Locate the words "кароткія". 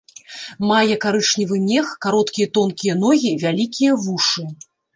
2.07-2.47